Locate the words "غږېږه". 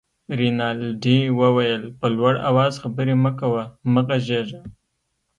4.07-4.61